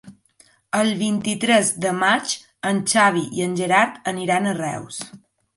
El 0.77 0.87
vint-i-tres 1.01 1.69
de 1.85 1.91
maig 2.03 2.33
en 2.71 2.81
Xavi 2.95 3.25
i 3.41 3.47
en 3.49 3.55
Gerard 3.63 4.01
aniran 4.15 4.49
a 4.49 4.57
Reus. 4.65 5.03